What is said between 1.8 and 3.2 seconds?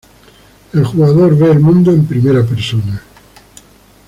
en primera persona.